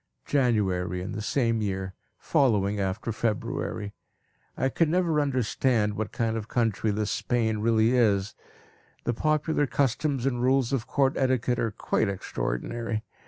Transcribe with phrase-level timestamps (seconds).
[0.25, 3.93] January in the same year, following after February.
[4.57, 8.33] I can never understand what kind of a country this Spain really is.
[9.03, 13.03] The popular customs and rules of court etiquette are quite extraordinary.